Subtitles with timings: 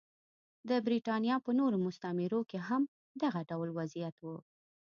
[0.69, 2.83] د برېټانیا په نورو مستعمرو کې هم
[3.23, 4.25] دغه ډول وضعیت و.